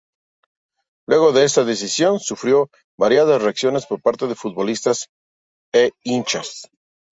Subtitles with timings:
[1.07, 5.09] Luego de esta decisión, sufrió variadas reacciones por parte de futbolistas
[5.73, 6.67] e hinchas.